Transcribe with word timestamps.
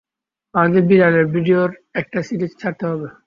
আমাদের 0.55 0.81
বিড়ালের 0.89 1.25
ভিডিয়োর 1.27 1.69
একটা 1.95 2.19
সিরিজ 2.27 2.51
ছাড়তে 2.61 2.83
হবে! 2.87 3.07